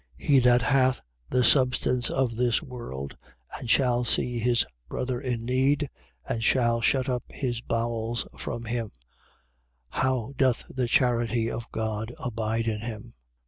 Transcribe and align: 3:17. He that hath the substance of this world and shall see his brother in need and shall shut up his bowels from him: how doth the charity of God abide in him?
3:17. 0.19 0.27
He 0.29 0.39
that 0.39 0.61
hath 0.63 1.01
the 1.29 1.43
substance 1.43 2.09
of 2.09 2.35
this 2.35 2.63
world 2.63 3.15
and 3.59 3.69
shall 3.69 4.03
see 4.03 4.39
his 4.39 4.65
brother 4.89 5.21
in 5.21 5.45
need 5.45 5.91
and 6.27 6.43
shall 6.43 6.81
shut 6.81 7.07
up 7.07 7.21
his 7.29 7.61
bowels 7.61 8.27
from 8.35 8.65
him: 8.65 8.89
how 9.89 10.33
doth 10.37 10.63
the 10.67 10.87
charity 10.87 11.51
of 11.51 11.71
God 11.71 12.11
abide 12.19 12.67
in 12.67 12.79
him? 12.81 13.13